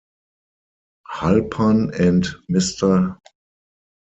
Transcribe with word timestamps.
Halpern 1.13 1.93
and 1.93 2.23
Mr. 2.51 3.17